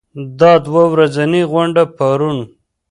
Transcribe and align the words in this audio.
دا 0.39 0.51
دوه 0.65 0.83
ورځنۍ 0.93 1.43
غونډه 1.51 1.83
پرون 1.97 2.37